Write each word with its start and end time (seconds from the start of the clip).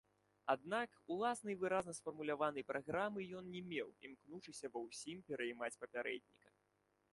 Аднак, 0.53 0.89
уласнай 1.15 1.55
выразна 1.63 1.93
сфармуляванай 1.97 2.65
праграмы 2.71 3.27
ён 3.41 3.53
не 3.57 3.63
меў, 3.75 3.93
імкнучыся 4.09 4.67
ва 4.77 4.83
ўсім 4.89 5.17
пераймаць 5.31 5.73
папярэдніка. 5.85 6.47